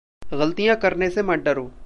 [0.33, 1.71] ग़लतियाँ करने से मत डरो।